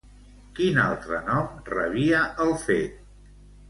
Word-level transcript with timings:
Quin 0.59 0.79
altre 0.85 1.21
nom 1.29 1.53
rebia 1.77 2.27
el 2.49 2.59
fet? 2.67 3.03